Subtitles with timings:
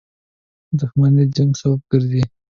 [0.79, 2.23] •دښمني د جنګ سبب ګرځي.